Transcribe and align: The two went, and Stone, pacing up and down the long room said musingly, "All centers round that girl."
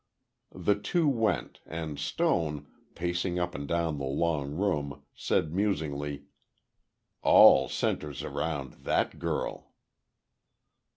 The 0.55 0.73
two 0.73 1.07
went, 1.07 1.59
and 1.63 1.99
Stone, 1.99 2.65
pacing 2.95 3.37
up 3.37 3.53
and 3.53 3.67
down 3.67 3.99
the 3.99 4.05
long 4.05 4.51
room 4.55 5.03
said 5.13 5.53
musingly, 5.53 6.23
"All 7.21 7.69
centers 7.69 8.23
round 8.23 8.77
that 8.83 9.19
girl." 9.19 9.73